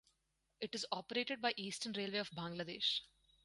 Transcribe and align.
It 0.59 0.73
is 0.73 0.87
operated 0.91 1.43
by 1.43 1.53
Eastern 1.57 1.93
Railway 1.93 2.17
of 2.17 2.31
Bangladesh. 2.31 3.01